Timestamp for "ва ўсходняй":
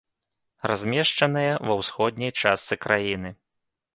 1.71-2.31